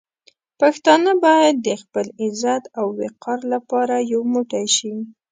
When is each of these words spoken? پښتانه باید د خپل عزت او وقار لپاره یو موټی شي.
پښتانه 0.59 1.11
باید 1.25 1.55
د 1.67 1.69
خپل 1.81 2.05
عزت 2.23 2.63
او 2.79 2.87
وقار 3.01 3.39
لپاره 3.53 3.95
یو 4.11 4.21
موټی 4.33 4.65
شي. 4.75 4.93